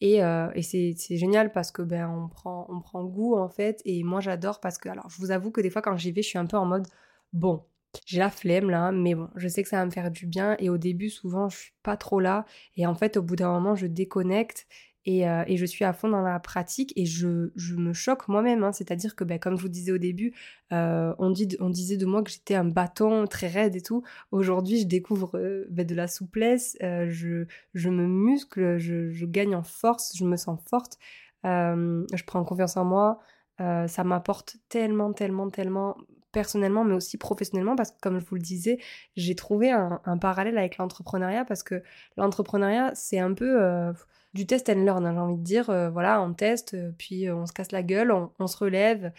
Et, 0.00 0.16
et 0.16 0.62
c'est 0.62 1.16
génial 1.16 1.52
parce 1.52 1.70
que 1.70 1.80
ben 1.80 2.08
on 2.10 2.28
prend 2.28 2.66
on 2.68 2.80
prend 2.80 3.04
goût 3.04 3.36
en 3.36 3.48
fait. 3.48 3.80
Et 3.84 4.02
moi 4.02 4.20
j'adore 4.20 4.58
parce 4.58 4.76
que 4.76 4.88
alors 4.88 5.08
je 5.08 5.18
vous 5.18 5.30
avoue 5.30 5.52
que 5.52 5.60
des 5.60 5.70
fois 5.70 5.80
quand 5.80 5.96
j'y 5.96 6.10
vais, 6.10 6.22
je 6.22 6.28
suis 6.28 6.38
un 6.38 6.46
peu 6.46 6.56
en 6.56 6.66
mode 6.66 6.88
bon. 7.32 7.62
J'ai 8.06 8.18
la 8.18 8.30
flemme 8.30 8.70
là, 8.70 8.90
mais 8.90 9.14
bon, 9.14 9.28
je 9.36 9.46
sais 9.48 9.62
que 9.62 9.68
ça 9.68 9.76
va 9.76 9.84
me 9.84 9.90
faire 9.90 10.10
du 10.10 10.26
bien. 10.26 10.56
Et 10.58 10.70
au 10.70 10.78
début, 10.78 11.10
souvent, 11.10 11.50
je 11.50 11.58
suis 11.58 11.74
pas 11.82 11.98
trop 11.98 12.20
là. 12.20 12.46
Et 12.76 12.86
en 12.86 12.94
fait, 12.94 13.18
au 13.18 13.22
bout 13.22 13.36
d'un 13.36 13.52
moment, 13.52 13.74
je 13.74 13.86
déconnecte 13.86 14.66
euh, 15.08 15.44
et, 15.46 15.56
je 15.56 15.66
suis 15.66 15.84
à 15.84 15.92
fond 15.92 16.08
dans 16.08 16.22
la 16.22 16.38
pratique 16.38 16.92
et 16.96 17.06
je, 17.06 17.50
me 17.74 17.92
choque 17.92 18.28
moi-même. 18.28 18.62
Hein. 18.62 18.72
C'est-à-dire 18.72 19.16
que, 19.16 19.24
ben, 19.24 19.38
comme 19.38 19.56
je 19.56 19.62
vous 19.62 19.68
disais 19.68 19.92
au 19.92 19.98
début, 19.98 20.32
euh, 20.72 21.14
on, 21.18 21.30
disait 21.30 21.96
de 21.96 22.06
moi 22.06 22.22
que 22.22 22.30
j'étais 22.30 22.54
un 22.54 22.64
bâton 22.64 23.26
très 23.26 23.48
raide 23.48 23.74
et 23.74 23.80
tout. 23.80 24.02
Aujourd'hui, 24.30 24.80
je 24.80 24.86
découvre 24.86 25.38
euh, 25.38 25.66
ben, 25.70 25.86
de 25.86 25.94
la 25.94 26.06
souplesse, 26.06 26.76
je, 26.80 27.46
me 27.74 28.06
muscle, 28.06 28.78
je, 28.78 29.26
gagne 29.26 29.56
en 29.56 29.62
force, 29.62 30.16
je 30.16 30.24
me 30.24 30.36
sens 30.36 30.60
forte, 30.68 30.98
je 31.44 32.24
prends 32.24 32.44
confiance 32.44 32.76
en 32.76 32.84
moi. 32.84 33.18
ça 33.58 34.04
m'apporte 34.04 34.56
tellement, 34.68 35.12
tellement, 35.12 35.50
tellement 35.50 35.96
personnellement, 36.30 36.82
mais 36.84 36.94
aussi 36.94 37.18
professionnellement, 37.18 37.76
parce 37.76 37.90
que 37.90 38.00
comme 38.00 38.18
je 38.18 38.24
vous 38.24 38.36
le 38.36 38.40
disais, 38.40 38.78
j'ai 39.16 39.34
trouvé 39.34 39.70
un, 39.70 40.00
parallèle 40.18 40.56
avec 40.56 40.78
l'entrepreneuriat, 40.78 41.44
parce 41.44 41.62
que 41.62 41.82
l'entrepreneuriat, 42.16 42.92
c'est 42.94 43.18
un 43.18 43.34
peu 43.34 43.92
du 44.34 44.46
test 44.46 44.68
and 44.68 44.84
learn, 44.84 45.04
hein, 45.06 45.12
j'ai 45.12 45.18
envie 45.20 45.36
de 45.36 45.42
dire. 45.42 45.70
Euh, 45.70 45.90
voilà, 45.90 46.22
on 46.22 46.32
teste, 46.32 46.74
euh, 46.74 46.92
puis 46.96 47.28
euh, 47.28 47.36
on 47.36 47.46
se 47.46 47.52
casse 47.52 47.72
la 47.72 47.82
gueule, 47.82 48.12
on, 48.12 48.46
se 48.46 48.56
relève, 48.56 49.12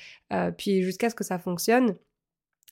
puis 0.58 0.84
jusqu'à 0.84 1.10
ce 1.10 1.16
que 1.16 1.24
ça 1.24 1.40
fonctionne. 1.40 1.96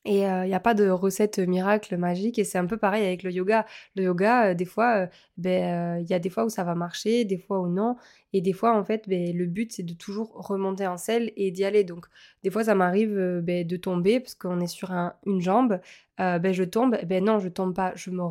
Et 0.03 0.21
il 0.21 0.47
n'y 0.47 0.53
a 0.53 0.59
pas 0.59 0.73
de 0.73 0.89
recette 0.89 1.37
miracle 1.39 1.95
magique. 1.97 2.39
Et 2.39 2.43
c'est 2.43 2.57
un 2.57 2.65
peu 2.65 2.77
pareil 2.77 3.05
avec 3.05 3.23
le 3.23 3.31
yoga. 3.31 3.65
Le 3.95 4.03
yoga, 4.03 4.53
des 4.55 4.65
fois, 4.65 5.07
ben, 5.37 5.99
il 5.99 6.09
y 6.09 6.13
a 6.13 6.19
des 6.19 6.29
fois 6.29 6.45
où 6.45 6.49
ça 6.49 6.63
va 6.63 6.73
marcher, 6.75 7.23
des 7.25 7.37
fois 7.37 7.59
où 7.61 7.67
non. 7.67 7.97
Et 8.33 8.41
des 8.41 8.53
fois, 8.53 8.75
en 8.77 8.83
fait, 8.83 9.07
ben, 9.07 9.35
le 9.35 9.45
but, 9.45 9.71
c'est 9.71 9.83
de 9.83 9.93
toujours 9.93 10.31
remonter 10.33 10.87
en 10.87 10.97
selle 10.97 11.31
et 11.35 11.51
d'y 11.51 11.63
aller. 11.65 11.83
Donc, 11.83 12.07
des 12.43 12.49
fois, 12.49 12.63
ça 12.63 12.75
m'arrive 12.75 13.41
ben, 13.43 13.65
de 13.67 13.77
tomber 13.77 14.19
parce 14.19 14.35
qu'on 14.35 14.59
est 14.59 14.67
sur 14.67 14.91
une 15.25 15.41
jambe. 15.41 15.79
ben, 16.17 16.51
je 16.51 16.63
tombe. 16.63 16.97
Ben 17.05 17.23
non, 17.23 17.39
je 17.39 17.49
tombe 17.49 17.75
pas. 17.75 17.93
Je, 17.95 18.09
me 18.09 18.23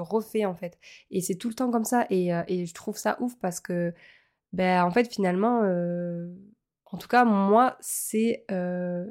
refais, 0.00 0.44
en 0.44 0.54
fait. 0.54 0.78
Et 1.10 1.20
c'est 1.22 1.36
tout 1.36 1.48
le 1.48 1.54
temps 1.54 1.70
comme 1.70 1.84
ça. 1.84 2.06
Et, 2.10 2.28
et, 2.48 2.66
je 2.66 2.74
trouve 2.74 2.96
ça 2.98 3.16
ouf 3.20 3.34
parce 3.40 3.60
que, 3.60 3.94
ben, 4.52 4.84
en 4.84 4.90
fait, 4.90 5.12
finalement 5.12 5.62
en 6.90 6.96
tout 6.96 7.08
cas, 7.08 7.24
moi, 7.24 7.76
c'est 7.80 8.44
un, 8.48 9.06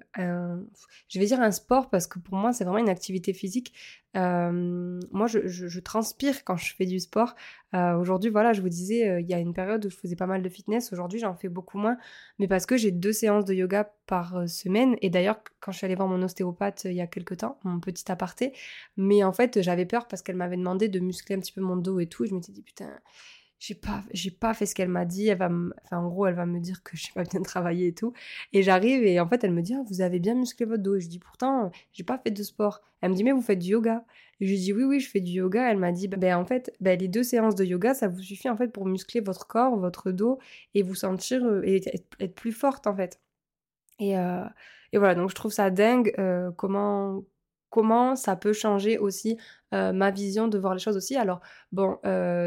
je 1.07 1.19
vais 1.19 1.25
dire 1.25 1.39
un 1.39 1.51
sport 1.51 1.89
parce 1.89 2.07
que 2.07 2.17
pour 2.17 2.35
moi, 2.35 2.51
c'est 2.51 2.63
vraiment 2.63 2.79
une 2.79 2.89
activité 2.89 3.33
physique. 3.33 3.73
moi, 4.15 5.27
je, 5.27 5.79
transpire 5.79 6.43
quand 6.43 6.57
je 6.57 6.73
fais 6.73 6.87
du 6.87 6.99
sport. 6.99 7.35
Aujourd'hui, 7.73 8.31
voilà, 8.31 8.53
je 8.53 8.61
vous 8.61 8.69
disais, 8.69 9.21
il 9.21 9.29
y 9.29 9.33
a 9.35 9.39
une 9.39 9.53
période 9.53 9.85
où 9.85 9.89
je 9.89 9.95
faisais 9.95 10.15
pas 10.15 10.25
mal 10.25 10.41
de 10.41 10.49
fitness. 10.49 10.91
Aujourd'hui, 10.91 11.19
j'en 11.19 11.35
fais 11.35 11.49
beaucoup 11.49 11.77
moins, 11.77 11.97
mais 12.39 12.47
parce 12.47 12.65
que 12.65 12.77
j'ai 12.77 12.91
deux 12.91 13.13
séances 13.13 13.45
de 13.45 13.53
yoga 13.53 13.93
par 14.07 14.49
semaine. 14.49 14.95
Et 15.03 15.11
d'ailleurs, 15.11 15.39
quand 15.59 15.71
je 15.71 15.77
suis 15.77 15.85
allée 15.85 15.95
voir 15.95 16.07
mon 16.07 16.23
ostéopathe 16.23 16.85
il 16.85 16.93
y 16.93 17.01
a 17.01 17.07
quelques 17.07 17.37
temps, 17.37 17.59
mon 17.63 17.79
petit 17.79 18.11
aparté, 18.11 18.53
mais 18.95 19.23
en 19.23 19.33
fait, 19.33 19.61
j'avais 19.61 19.85
peur 19.85 20.07
parce 20.07 20.23
qu'elle 20.23 20.35
m'avait 20.35 20.57
demandé 20.57 20.89
de 20.89 20.99
muscler 20.99 21.35
un 21.35 21.39
petit 21.39 21.53
peu 21.53 21.61
mon 21.61 21.75
dos 21.75 21.99
et 21.99 22.07
tout. 22.07 22.23
Et 22.23 22.27
je 22.27 22.33
me 22.33 22.41
suis 22.41 22.53
dit, 22.53 22.63
putain 22.63 22.89
j'ai 23.59 23.75
pas 23.75 24.03
j'ai 24.13 24.29
pas 24.29 24.53
fait 24.53 24.65
ce 24.65 24.75
qu'elle 24.75 24.89
m'a 24.89 25.05
dit 25.05 25.27
elle 25.27 25.37
va 25.39 25.49
enfin 25.83 25.97
en 25.97 26.07
gros 26.07 26.27
elle 26.27 26.35
va 26.35 26.45
me 26.45 26.59
dire 26.59 26.83
que 26.83 26.95
j'ai 26.95 27.11
pas 27.13 27.23
bien 27.23 27.41
travaillé 27.41 27.87
et 27.87 27.93
tout. 27.93 28.13
Et 28.53 28.61
j'arrive 28.63 29.03
et 29.03 29.19
en 29.19 29.27
fait 29.27 29.43
elle 29.43 29.53
me 29.53 29.61
dit 29.61 29.73
ah, 29.73 29.83
vous 29.87 30.01
avez 30.01 30.19
bien 30.19 30.35
musclé 30.35 30.65
votre 30.65 30.83
dos. 30.83 30.95
Et 30.95 30.99
je 31.01 31.09
dis 31.09 31.19
pourtant 31.19 31.71
j'ai 31.93 32.03
pas 32.03 32.17
fait 32.19 32.31
de 32.31 32.43
sport. 32.43 32.81
Elle 33.01 33.11
me 33.11 33.15
dit 33.15 33.23
mais 33.23 33.31
vous 33.31 33.41
faites 33.41 33.59
du 33.59 33.69
yoga. 33.69 34.05
Et 34.39 34.47
je 34.47 34.53
dis 34.53 34.73
oui 34.73 34.83
oui 34.83 34.99
je 34.99 35.09
fais 35.09 35.21
du 35.21 35.31
yoga. 35.31 35.71
Elle 35.71 35.77
m'a 35.77 35.91
dit 35.91 36.07
ben 36.07 36.37
en 36.37 36.45
fait 36.45 36.71
ben, 36.79 36.97
les 36.99 37.07
deux 37.07 37.23
séances 37.23 37.55
de 37.55 37.65
yoga 37.65 37.93
ça 37.93 38.07
vous 38.07 38.21
suffit 38.21 38.49
en 38.49 38.57
fait 38.57 38.67
pour 38.67 38.85
muscler 38.85 39.21
votre 39.21 39.47
corps 39.47 39.77
votre 39.77 40.11
dos 40.11 40.39
et 40.75 40.83
vous 40.83 40.95
sentir 40.95 41.43
euh, 41.45 41.61
et 41.65 41.77
être, 42.19 42.35
plus 42.35 42.51
forte 42.51 42.87
en 42.87 42.95
fait. 42.95 43.19
Et, 43.99 44.17
euh, 44.17 44.45
et 44.93 44.99
voilà 44.99 45.15
donc 45.15 45.29
je 45.29 45.35
trouve 45.35 45.51
ça 45.51 45.71
dingue 45.71 46.13
euh, 46.19 46.51
comment 46.51 47.23
comment 47.69 48.15
ça 48.15 48.35
peut 48.35 48.53
changer 48.53 48.97
aussi 48.97 49.37
ma 49.71 50.11
vision 50.11 50.47
de 50.47 50.57
voir 50.57 50.73
les 50.73 50.79
choses 50.79 50.95
aussi. 50.95 51.17
Alors, 51.17 51.41
bon, 51.71 51.97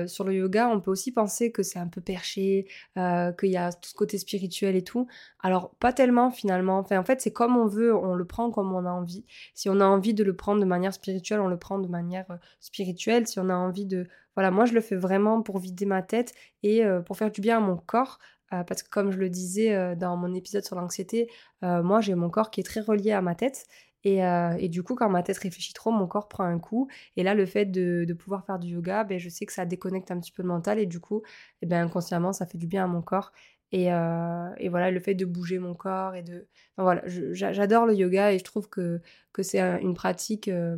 sur 0.06 0.24
le 0.24 0.34
yoga, 0.34 0.68
on 0.68 0.80
peut 0.80 0.90
aussi 0.90 1.12
penser 1.12 1.52
que 1.52 1.62
c'est 1.62 1.78
un 1.78 1.88
peu 1.88 2.00
perché, 2.00 2.66
qu'il 2.96 3.50
y 3.50 3.56
a 3.56 3.72
tout 3.72 3.90
ce 3.90 3.94
côté 3.94 4.16
spirituel 4.16 4.76
et 4.76 4.82
tout. 4.82 5.06
Alors, 5.42 5.74
pas 5.80 5.92
tellement 5.92 6.30
finalement. 6.30 6.78
En 6.90 7.04
fait, 7.04 7.20
c'est 7.20 7.32
comme 7.32 7.56
on 7.56 7.66
veut, 7.66 7.94
on 7.94 8.14
le 8.14 8.24
prend 8.24 8.50
comme 8.50 8.74
on 8.74 8.86
a 8.86 8.90
envie. 8.90 9.26
Si 9.54 9.68
on 9.68 9.80
a 9.80 9.84
envie 9.84 10.14
de 10.14 10.24
le 10.24 10.34
prendre 10.34 10.60
de 10.60 10.66
manière 10.66 10.94
spirituelle, 10.94 11.40
on 11.40 11.48
le 11.48 11.58
prend 11.58 11.78
de 11.78 11.88
manière 11.88 12.26
spirituelle. 12.60 13.26
Si 13.26 13.38
on 13.38 13.50
a 13.50 13.54
envie 13.54 13.86
de... 13.86 14.06
Voilà, 14.34 14.50
moi, 14.50 14.64
je 14.64 14.72
le 14.72 14.80
fais 14.80 14.96
vraiment 14.96 15.42
pour 15.42 15.58
vider 15.58 15.84
ma 15.84 16.02
tête 16.02 16.32
et 16.62 16.82
pour 17.04 17.18
faire 17.18 17.30
du 17.30 17.42
bien 17.42 17.58
à 17.58 17.60
mon 17.60 17.76
corps. 17.76 18.18
parce 18.50 18.82
que 18.82 18.88
comme 18.88 19.12
je 19.12 19.18
le 19.18 19.28
disais 19.28 19.96
dans 19.96 20.16
mon 20.16 20.34
épisode 20.34 20.64
sur 20.64 20.76
l'anxiété, 20.76 21.30
moi 21.62 22.00
j'ai 22.00 22.14
mon 22.14 22.30
corps 22.30 22.50
qui 22.50 22.60
est 22.60 22.64
très 22.64 22.80
relié 22.80 23.12
à 23.12 23.22
ma 23.22 23.34
tête 23.34 23.66
euh, 24.06 24.56
et, 24.58 24.68
du 24.68 24.82
coup, 24.82 24.94
quand 24.94 25.08
ma 25.10 25.22
tête 25.22 25.38
réfléchit 25.38 25.74
trop, 25.74 25.90
mon 25.90 26.06
corps 26.06 26.28
prend 26.28 26.44
un 26.44 26.58
coup. 26.58 26.88
Et 27.16 27.22
là, 27.22 27.34
le 27.34 27.46
fait 27.46 27.66
de, 27.66 28.12
pouvoir 28.14 28.44
faire 28.44 28.58
du 28.58 28.68
yoga, 28.68 29.04
ben, 29.04 29.18
je 29.18 29.28
sais 29.28 29.46
que 29.46 29.52
ça 29.52 29.66
déconnecte 29.66 30.10
un 30.10 30.18
petit 30.20 30.32
peu 30.32 30.42
le 30.42 30.48
mental. 30.48 30.78
Et 30.78 30.86
du 30.86 31.00
coup, 31.00 31.22
eh 31.62 31.66
ben, 31.66 31.84
inconsciemment, 31.86 32.32
ça 32.32 32.46
fait 32.46 32.58
du 32.58 32.66
bien 32.66 32.84
à 32.84 32.86
mon 32.86 33.02
corps. 33.02 33.32
Et, 33.72 33.92
euh, 33.92 34.48
voilà, 34.68 34.90
le 34.90 35.00
fait 35.00 35.14
de 35.14 35.24
bouger 35.24 35.58
mon 35.58 35.74
corps 35.74 36.14
et 36.14 36.22
de... 36.22 36.48
voilà, 36.76 37.02
j'adore 37.06 37.86
le 37.86 37.94
yoga 37.94 38.32
et 38.32 38.38
je 38.38 38.44
trouve 38.44 38.68
que, 38.68 39.00
que 39.32 39.42
c'est 39.42 39.60
une 39.60 39.94
pratique... 39.94 40.48
Euh, 40.48 40.76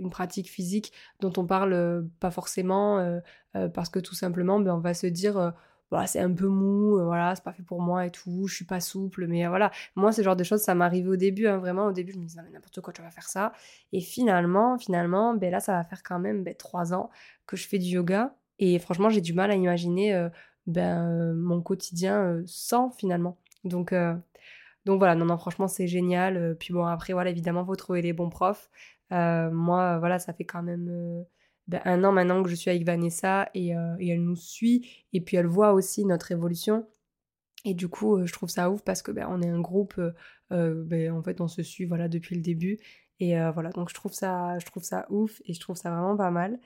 une 0.00 0.10
pratique 0.10 0.50
physique 0.50 0.92
dont 1.20 1.32
on 1.36 1.46
parle 1.46 2.04
pas 2.18 2.32
forcément 2.32 3.20
parce 3.52 3.88
que 3.88 4.00
tout 4.00 4.16
simplement 4.16 4.58
ben, 4.58 4.74
on 4.74 4.80
va 4.80 4.92
se 4.92 5.06
dire 5.06 5.54
bah, 5.90 6.06
c'est 6.06 6.20
un 6.20 6.32
peu 6.32 6.48
mou, 6.48 6.98
euh, 6.98 7.04
voilà, 7.04 7.34
c'est 7.34 7.44
pas 7.44 7.52
fait 7.52 7.62
pour 7.62 7.80
moi 7.80 8.04
et 8.06 8.10
tout, 8.10 8.46
je 8.46 8.54
suis 8.54 8.64
pas 8.66 8.80
souple, 8.80 9.26
mais 9.26 9.46
euh, 9.46 9.48
voilà. 9.48 9.70
Moi, 9.96 10.12
ce 10.12 10.22
genre 10.22 10.36
de 10.36 10.44
choses, 10.44 10.60
ça 10.60 10.74
m'arrivait 10.74 11.08
au 11.08 11.16
début, 11.16 11.46
hein, 11.46 11.56
vraiment, 11.58 11.86
au 11.86 11.92
début, 11.92 12.12
je 12.12 12.18
me 12.18 12.24
disais, 12.24 12.40
n'importe 12.52 12.80
quoi, 12.82 12.92
tu 12.92 13.00
vas 13.00 13.10
faire 13.10 13.28
ça. 13.28 13.52
Et 13.92 14.00
finalement, 14.00 14.78
finalement, 14.78 15.34
ben 15.34 15.50
là, 15.50 15.60
ça 15.60 15.72
va 15.72 15.84
faire 15.84 16.02
quand 16.02 16.18
même 16.18 16.44
ben, 16.44 16.54
trois 16.54 16.92
ans 16.92 17.10
que 17.46 17.56
je 17.56 17.66
fais 17.66 17.78
du 17.78 17.86
yoga. 17.86 18.34
Et 18.58 18.78
franchement, 18.78 19.08
j'ai 19.08 19.20
du 19.22 19.32
mal 19.32 19.50
à 19.50 19.54
imaginer 19.54 20.14
euh, 20.14 20.28
ben, 20.66 21.32
mon 21.34 21.62
quotidien 21.62 22.42
sans, 22.46 22.90
finalement. 22.90 23.38
Donc, 23.64 23.94
donc 24.84 24.98
voilà, 24.98 25.14
non, 25.14 25.24
non, 25.26 25.38
franchement, 25.38 25.68
c'est 25.68 25.86
génial. 25.86 26.56
Puis 26.60 26.74
bon, 26.74 26.84
après, 26.84 27.12
voilà, 27.14 27.30
évidemment, 27.30 27.64
faut 27.64 27.76
trouver 27.76 28.02
les 28.02 28.12
bons 28.12 28.30
profs. 28.30 28.70
moi, 29.10 29.98
voilà, 29.98 30.18
ça 30.18 30.32
fait 30.32 30.44
quand 30.44 30.62
même 30.62 31.24
un 31.84 32.04
an 32.04 32.12
maintenant 32.12 32.42
que 32.42 32.48
je 32.48 32.54
suis 32.54 32.70
avec 32.70 32.84
Vanessa 32.84 33.50
euh, 33.56 33.96
et, 33.98 34.08
elle 34.08 34.22
nous 34.22 34.36
suit 34.36 34.88
et 35.12 35.20
puis 35.20 35.36
elle 35.36 35.46
voit 35.46 35.72
aussi 35.72 36.04
notre 36.04 36.32
évolution. 36.32 36.86
Et 37.64 37.74
du 37.74 37.88
coup, 37.88 38.16
euh, 38.16 38.26
je 38.26 38.32
trouve 38.32 38.48
ça 38.48 38.70
ouf 38.70 38.82
parce 38.82 39.02
que 39.02 39.10
ben, 39.10 39.26
on 39.30 39.42
est 39.42 39.48
un 39.48 39.60
groupe, 39.60 40.00
ben, 40.50 41.12
en 41.12 41.22
fait, 41.22 41.40
on 41.40 41.48
se 41.48 41.62
suit 41.62 41.84
voilà 41.84 42.08
depuis 42.08 42.36
le 42.36 42.42
début. 42.42 42.78
Et 43.20 43.34
voilà, 43.52 43.70
donc 43.70 43.88
je 43.88 43.94
trouve 43.94 44.12
ça, 44.12 44.58
je 44.60 44.66
trouve 44.66 44.84
ça 44.84 45.06
ouf 45.10 45.42
et 45.44 45.52
je 45.52 45.58
trouve 45.58 45.76
ça 45.76 45.90
vraiment 45.90 46.16
pas 46.16 46.30
mal. 46.30 46.60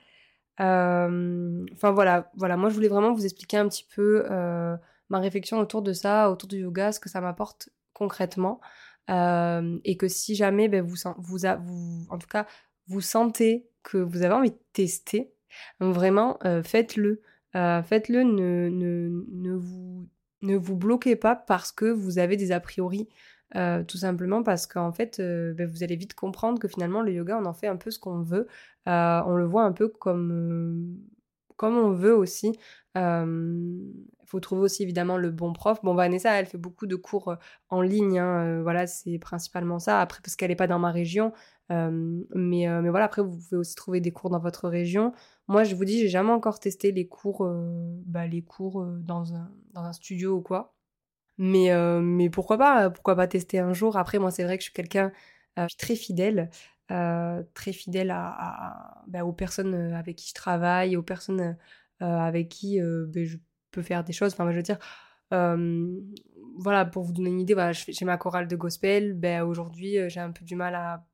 Enfin 0.59 1.91
voilà, 1.91 2.31
voilà, 2.35 2.57
moi 2.57 2.69
je 2.69 2.75
voulais 2.75 2.89
vraiment 2.89 3.11
vous 3.11 3.25
expliquer 3.25 3.57
un 3.57 3.67
petit 3.67 3.87
peu 3.95 4.23
ma 5.09 5.19
réflexion 5.19 5.57
autour 5.59 5.81
de 5.81 5.93
ça, 5.93 6.29
autour 6.29 6.47
du 6.47 6.57
yoga, 6.59 6.91
ce 6.91 6.99
que 6.99 7.09
ça 7.09 7.21
m'apporte 7.21 7.69
concrètement. 7.93 8.61
et 9.09 9.97
que 9.97 10.07
si 10.07 10.35
jamais 10.35 10.67
vous, 10.79 10.95
vous, 11.17 11.39
vous, 11.39 12.05
en 12.09 12.17
tout 12.19 12.27
cas, 12.27 12.45
vous 12.87 13.01
sentez 13.01 13.67
que 13.83 13.97
vous 13.97 14.23
avez 14.23 14.33
envie 14.33 14.51
de 14.51 14.59
tester, 14.73 15.33
vraiment, 15.79 16.37
euh, 16.45 16.63
faites-le. 16.63 17.21
Euh, 17.55 17.83
faites-le, 17.83 18.23
ne, 18.23 19.55
vous 20.57 20.75
bloquez 20.75 21.15
pas 21.15 21.35
parce 21.35 21.71
que 21.71 21.85
vous 21.85 22.19
avez 22.19 22.37
des 22.37 22.51
a 22.51 22.59
priori. 22.59 23.07
Euh, 23.55 23.83
tout 23.83 23.97
simplement 23.97 24.41
parce 24.41 24.65
qu'en 24.65 24.91
fait, 24.91 25.19
ben, 25.19 25.69
vous 25.69 25.83
allez 25.83 25.95
vite 25.95 26.15
comprendre 26.15 26.59
que 26.59 26.67
finalement, 26.67 27.01
le 27.01 27.13
yoga, 27.13 27.37
on 27.39 27.45
en 27.45 27.53
fait 27.53 27.67
un 27.67 27.77
peu 27.77 27.91
ce 27.91 27.99
qu'on 27.99 28.21
veut. 28.21 28.47
on 28.85 29.35
le 29.35 29.45
voit 29.45 29.63
un 29.63 29.73
peu 29.73 29.87
comme, 29.87 30.97
comme 31.55 31.77
on 31.77 31.91
veut 31.91 32.15
aussi. 32.15 32.57
Il 32.95 34.27
faut 34.27 34.39
trouver 34.39 34.61
aussi 34.61 34.83
évidemment 34.83 35.17
le 35.17 35.31
bon 35.31 35.53
prof. 35.53 35.79
Bon, 35.83 35.93
Vanessa, 35.95 36.31
elle 36.39 36.45
fait 36.45 36.57
beaucoup 36.57 36.87
de 36.87 36.95
cours 36.95 37.35
en 37.69 37.81
ligne. 37.81 38.19
Hein, 38.19 38.61
voilà, 38.61 38.87
c'est 38.87 39.17
principalement 39.19 39.79
ça. 39.79 39.99
Après, 40.01 40.21
parce 40.23 40.35
qu'elle 40.35 40.49
n'est 40.49 40.55
pas 40.55 40.67
dans 40.67 40.79
ma 40.79 40.91
région, 40.91 41.33
mais, 41.69 42.67
mais 42.67 42.89
voilà, 42.89 43.05
après, 43.05 43.21
vous 43.21 43.37
pouvez 43.37 43.57
aussi 43.57 43.75
trouver 43.75 43.99
des 44.01 44.11
cours 44.11 44.29
dans 44.29 44.39
votre 44.39 44.69
région. 44.69 45.11
Moi, 45.47 45.63
je 45.63 45.75
vous 45.75 45.85
dis, 45.85 45.99
j'ai 45.99 46.09
jamais 46.09 46.31
encore 46.31 46.59
testé 46.59 46.91
les 46.91 47.07
cours, 47.07 47.47
bah, 48.05 48.27
les 48.27 48.43
cours 48.43 48.85
dans, 48.85 49.33
un, 49.33 49.51
dans 49.73 49.81
un 49.81 49.93
studio 49.93 50.37
ou 50.37 50.41
quoi. 50.41 50.75
Mais, 51.37 51.71
mais 52.01 52.29
pourquoi 52.29 52.57
pas 52.57 52.89
Pourquoi 52.89 53.15
pas 53.15 53.27
tester 53.27 53.59
un 53.59 53.73
jour 53.73 53.97
Après, 53.97 54.19
moi, 54.19 54.31
c'est 54.31 54.43
vrai 54.43 54.57
que 54.57 54.61
je 54.63 54.69
suis 54.69 54.73
quelqu'un 54.73 55.11
très 55.77 55.95
fidèle. 55.95 56.49
très 56.87 57.73
fidèle 57.73 58.11
à, 58.11 59.03
bah, 59.07 59.25
aux 59.25 59.33
personnes 59.33 59.93
avec 59.93 60.17
qui 60.17 60.29
je 60.29 60.33
travaille, 60.33 60.95
aux 60.95 61.03
personnes 61.03 61.57
avec 62.03 62.49
qui 62.49 62.79
bah, 62.79 63.23
je 63.23 63.37
peux 63.71 63.81
faire 63.81 64.03
des 64.03 64.13
choses. 64.13 64.33
Enfin, 64.33 64.49
je 64.51 64.57
veux 64.57 64.63
dire, 64.63 64.79
voilà, 66.57 66.85
pour 66.85 67.03
vous 67.03 67.13
donner 67.13 67.29
une 67.29 67.41
idée, 67.41 67.53
voilà, 67.53 67.71
j'ai 67.71 68.05
ma 68.05 68.17
chorale 68.17 68.47
de 68.47 68.55
gospel. 68.55 69.13
Ben, 69.13 69.43
Aujourd'hui, 69.43 69.97
j'ai 70.09 70.19
un 70.19 70.31
peu 70.31 70.45
du 70.45 70.55
mal 70.55 70.75
à 70.75 71.05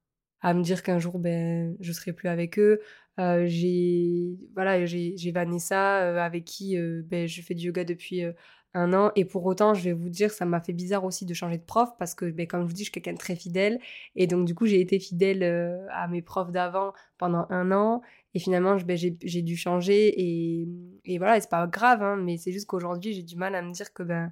à 0.41 0.53
me 0.53 0.61
dire 0.63 0.83
qu'un 0.83 0.99
jour 0.99 1.19
ben 1.19 1.75
je 1.79 1.91
serai 1.91 2.13
plus 2.13 2.29
avec 2.29 2.57
eux 2.59 2.79
euh, 3.19 3.45
j'ai 3.47 4.37
voilà 4.53 4.85
j'ai 4.85 5.31
Vanessa 5.31 6.01
euh, 6.03 6.17
avec 6.17 6.45
qui 6.45 6.77
euh, 6.77 7.01
ben, 7.05 7.27
je 7.27 7.41
fais 7.41 7.53
du 7.53 7.67
yoga 7.67 7.83
depuis 7.83 8.23
un 8.73 8.93
an. 8.93 9.11
Et 9.15 9.25
pour 9.25 9.45
autant 9.45 9.73
je 9.73 9.83
vais 9.83 9.93
vous 9.93 10.09
dire 10.09 10.31
ça 10.31 10.45
m'a 10.45 10.61
fait 10.61 10.73
bizarre 10.73 11.03
aussi 11.05 11.25
de 11.25 11.33
changer 11.33 11.57
de 11.57 11.63
prof 11.63 11.89
parce 11.97 12.15
que 12.15 12.25
ben, 12.29 12.47
comme 12.47 12.61
je 12.61 12.67
vous 12.67 12.73
dis 12.73 12.83
je 12.83 12.85
suis 12.85 12.91
quelqu'un 12.91 13.13
de 13.13 13.17
très 13.17 13.35
fidèle. 13.35 13.79
Et 14.15 14.27
donc 14.27 14.45
du 14.45 14.55
coup 14.55 14.65
j'ai 14.65 14.81
été 14.81 14.99
fidèle 14.99 15.43
à 15.91 16.07
mes 16.07 16.21
profs 16.21 16.51
d'avant 16.51 16.93
pendant 17.17 17.45
un 17.49 17.71
an. 17.71 18.01
Et 18.33 18.39
finalement 18.39 18.75
ben, 18.77 18.97
j'ai 18.97 19.41
dû 19.41 19.57
changer 19.57 20.13
et, 20.21 20.67
et 21.05 21.17
voilà 21.17 21.39
c'est 21.41 21.49
pas 21.49 21.65
grave 21.67 22.03
hein, 22.03 22.15
mais 22.15 22.37
c'est 22.37 22.51
juste 22.51 22.67
qu'aujourd'hui 22.67 23.13
j'ai 23.13 23.23
du 23.23 23.35
mal 23.35 23.55
à 23.55 23.61
me 23.61 23.71
dire 23.71 23.93
que 23.93 24.03
ben 24.03 24.31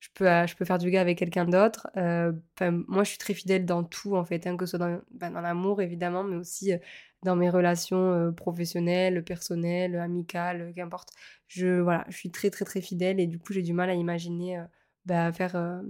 je 0.00 0.08
peux, 0.14 0.28
euh, 0.28 0.46
je 0.46 0.56
peux 0.56 0.64
faire 0.64 0.78
du 0.78 0.86
yoga 0.86 1.02
avec 1.02 1.18
quelqu'un 1.18 1.44
d'autre. 1.44 1.88
Euh, 1.96 2.32
moi, 2.88 3.04
je 3.04 3.10
suis 3.10 3.18
très 3.18 3.34
fidèle 3.34 3.66
dans 3.66 3.84
tout, 3.84 4.16
en 4.16 4.24
fait, 4.24 4.46
hein, 4.46 4.56
que 4.56 4.64
ce 4.64 4.76
soit 4.76 4.78
dans, 4.78 5.00
ben, 5.10 5.30
dans 5.30 5.42
l'amour, 5.42 5.82
évidemment, 5.82 6.24
mais 6.24 6.36
aussi 6.36 6.72
euh, 6.72 6.78
dans 7.22 7.36
mes 7.36 7.50
relations 7.50 8.32
professionnelles, 8.34 9.22
personnelles, 9.22 9.96
amicales, 9.96 10.72
qu'importe. 10.74 11.10
Je, 11.48 11.80
voilà, 11.80 12.06
je 12.08 12.16
suis 12.16 12.30
très, 12.30 12.48
très, 12.50 12.64
très 12.64 12.80
fidèle 12.80 13.20
et 13.20 13.26
du 13.26 13.38
coup, 13.38 13.52
j'ai 13.52 13.62
du 13.62 13.74
mal 13.74 13.90
à 13.90 13.94
imaginer 13.94 14.64
bah, 15.04 15.30
faire, 15.30 15.82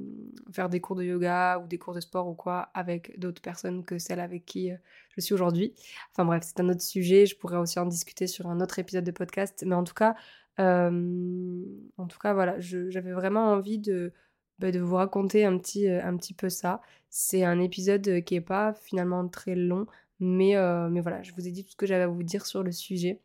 faire 0.52 0.68
des 0.68 0.80
cours 0.80 0.96
de 0.96 1.04
yoga 1.04 1.60
ou 1.60 1.68
des 1.68 1.78
cours 1.78 1.94
de 1.94 2.00
sport 2.00 2.26
ou 2.26 2.34
quoi 2.34 2.70
avec 2.74 3.16
d'autres 3.20 3.40
personnes 3.42 3.84
que 3.84 3.98
celles 3.98 4.18
avec 4.18 4.44
qui 4.44 4.72
je 5.14 5.20
suis 5.20 5.34
aujourd'hui. 5.34 5.72
Enfin 6.10 6.24
bref, 6.24 6.42
c'est 6.44 6.58
un 6.58 6.68
autre 6.68 6.82
sujet, 6.82 7.26
je 7.26 7.36
pourrais 7.36 7.58
aussi 7.58 7.78
en 7.78 7.86
discuter 7.86 8.26
sur 8.26 8.48
un 8.48 8.60
autre 8.60 8.80
épisode 8.80 9.04
de 9.04 9.12
podcast, 9.12 9.62
mais 9.64 9.76
en 9.76 9.84
tout 9.84 9.94
cas, 9.94 10.16
en 10.58 12.06
tout 12.08 12.18
cas, 12.18 12.34
voilà, 12.34 12.58
j'avais 12.58 13.12
vraiment 13.12 13.52
envie 13.52 13.78
de, 13.78 14.12
bah, 14.58 14.70
de 14.70 14.78
vous 14.80 14.96
raconter 14.96 15.44
un 15.44 15.58
petit, 15.58 15.88
un 15.88 16.16
petit 16.16 16.34
peu 16.34 16.48
ça. 16.48 16.80
C'est 17.08 17.44
un 17.44 17.60
épisode 17.60 18.22
qui 18.24 18.34
est 18.36 18.40
pas 18.40 18.74
finalement 18.74 19.26
très 19.28 19.54
long, 19.54 19.86
mais, 20.18 20.54
mais 20.90 21.00
voilà, 21.00 21.22
je 21.22 21.32
vous 21.32 21.46
ai 21.48 21.50
dit 21.50 21.64
tout 21.64 21.72
ce 21.72 21.76
que 21.76 21.86
j'avais 21.86 22.04
à 22.04 22.08
vous 22.08 22.22
dire 22.22 22.46
sur 22.46 22.62
le 22.62 22.72
sujet. 22.72 23.20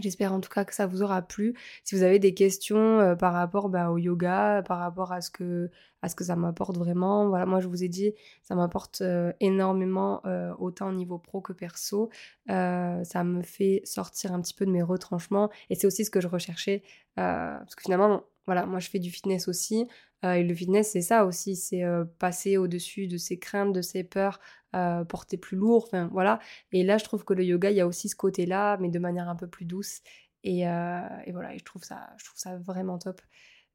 J'espère 0.00 0.32
en 0.32 0.40
tout 0.40 0.50
cas 0.50 0.64
que 0.64 0.74
ça 0.74 0.86
vous 0.86 1.02
aura 1.02 1.22
plu. 1.22 1.54
Si 1.84 1.94
vous 1.94 2.02
avez 2.02 2.18
des 2.18 2.34
questions 2.34 3.00
euh, 3.00 3.14
par 3.16 3.32
rapport 3.32 3.68
bah, 3.68 3.90
au 3.90 3.98
yoga, 3.98 4.62
par 4.66 4.78
rapport 4.78 5.12
à 5.12 5.20
ce 5.20 5.30
que, 5.30 5.70
à 6.02 6.08
ce 6.08 6.14
que 6.14 6.24
ça 6.24 6.36
m'apporte 6.36 6.76
vraiment, 6.76 7.28
voilà, 7.28 7.46
moi 7.46 7.60
je 7.60 7.68
vous 7.68 7.82
ai 7.82 7.88
dit, 7.88 8.12
ça 8.42 8.54
m'apporte 8.54 9.00
euh, 9.00 9.32
énormément, 9.40 10.20
euh, 10.26 10.54
autant 10.58 10.88
au 10.88 10.92
niveau 10.92 11.18
pro 11.18 11.40
que 11.40 11.52
perso. 11.52 12.10
ça 12.48 13.24
me 13.24 13.42
fait 13.42 13.82
sortir 13.84 14.32
un 14.32 14.40
petit 14.40 14.54
peu 14.54 14.66
de 14.66 14.70
mes 14.70 14.82
retranchements 14.82 15.50
et 15.70 15.74
c'est 15.74 15.86
aussi 15.86 16.04
ce 16.04 16.10
que 16.10 16.20
je 16.20 16.28
recherchais. 16.28 16.82
parce 17.16 17.74
que 17.74 17.82
finalement, 17.82 18.22
voilà, 18.48 18.66
moi 18.66 18.80
je 18.80 18.88
fais 18.88 18.98
du 18.98 19.10
fitness 19.10 19.46
aussi. 19.48 19.86
et 20.24 20.42
le 20.42 20.54
fitness, 20.54 20.92
c'est 20.92 21.02
ça 21.02 21.24
aussi, 21.26 21.54
c'est 21.54 21.84
passer 22.18 22.56
au-dessus 22.56 23.06
de 23.06 23.16
ses 23.18 23.38
craintes, 23.38 23.72
de 23.72 23.82
ses 23.82 24.02
peurs, 24.04 24.40
euh, 24.76 25.02
porter 25.04 25.38
plus 25.38 25.56
lourd, 25.56 25.84
enfin 25.86 26.08
voilà. 26.12 26.40
Et 26.72 26.84
là, 26.84 26.98
je 26.98 27.04
trouve 27.04 27.24
que 27.24 27.32
le 27.32 27.42
yoga, 27.42 27.70
il 27.70 27.76
y 27.78 27.80
a 27.80 27.86
aussi 27.86 28.10
ce 28.10 28.16
côté-là, 28.16 28.76
mais 28.78 28.90
de 28.90 28.98
manière 28.98 29.28
un 29.28 29.36
peu 29.36 29.46
plus 29.46 29.64
douce. 29.64 30.02
Et, 30.44 30.68
euh, 30.68 31.00
voilà, 31.32 31.56
je 31.56 31.64
trouve 31.64 31.84
ça, 31.84 32.10
je 32.18 32.24
trouve 32.26 32.38
ça 32.38 32.58
vraiment 32.58 32.98
top. 32.98 33.20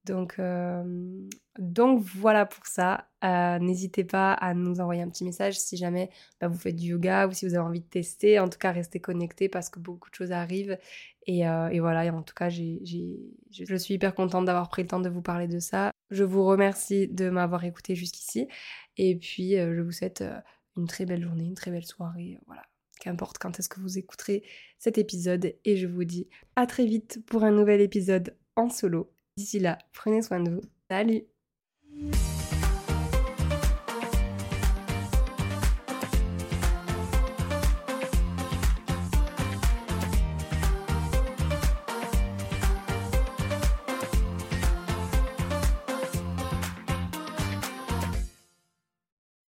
Donc, 0.05 0.35
euh, 0.39 0.83
donc 1.57 2.03
voilà 2.03 2.45
pour 2.45 2.65
ça. 2.65 3.07
N'hésitez 3.59 4.03
pas 4.03 4.33
à 4.33 4.53
nous 4.53 4.81
envoyer 4.81 5.01
un 5.01 5.09
petit 5.09 5.23
message 5.23 5.57
si 5.59 5.77
jamais 5.77 6.09
bah, 6.41 6.47
vous 6.47 6.57
faites 6.57 6.75
du 6.75 6.89
yoga 6.89 7.27
ou 7.27 7.31
si 7.31 7.47
vous 7.47 7.53
avez 7.53 7.63
envie 7.63 7.79
de 7.79 7.85
tester. 7.85 8.39
En 8.39 8.49
tout 8.49 8.57
cas, 8.57 8.71
restez 8.71 8.99
connectés 8.99 9.49
parce 9.49 9.69
que 9.69 9.79
beaucoup 9.79 10.09
de 10.09 10.15
choses 10.15 10.31
arrivent. 10.31 10.77
Et, 11.25 11.39
et 11.41 11.79
voilà, 11.79 12.13
en 12.13 12.21
tout 12.21 12.33
cas, 12.33 12.49
je 12.49 13.77
suis 13.77 13.93
hyper 13.93 14.13
contente 14.13 14.45
d'avoir 14.45 14.67
pris 14.67 14.81
le 14.81 14.89
temps 14.89 14.99
de 14.99 15.09
vous 15.09 15.21
parler 15.21 15.47
de 15.47 15.59
ça. 15.59 15.91
Je 16.11 16.25
vous 16.25 16.45
remercie 16.45 17.07
de 17.07 17.29
m'avoir 17.29 17.63
écouté 17.63 17.95
jusqu'ici. 17.95 18.49
Et 18.97 19.15
puis, 19.15 19.51
je 19.53 19.81
vous 19.81 19.91
souhaite 19.91 20.21
une 20.77 20.87
très 20.87 21.05
belle 21.05 21.23
journée, 21.23 21.45
une 21.45 21.55
très 21.55 21.71
belle 21.71 21.85
soirée, 21.85 22.39
voilà. 22.45 22.63
Qu'importe 22.99 23.37
quand 23.37 23.59
est-ce 23.59 23.69
que 23.69 23.79
vous 23.79 23.97
écouterez 23.97 24.43
cet 24.77 24.97
épisode 24.97 25.53
et 25.65 25.77
je 25.77 25.87
vous 25.87 26.05
dis 26.05 26.27
à 26.55 26.65
très 26.65 26.85
vite 26.85 27.21
pour 27.25 27.43
un 27.43 27.51
nouvel 27.51 27.81
épisode 27.81 28.37
en 28.55 28.69
solo. 28.69 29.11
D'ici 29.35 29.59
là, 29.59 29.79
prenez 29.93 30.21
soin 30.21 30.39
de 30.39 30.51
vous. 30.51 30.61
Salut 30.89 31.23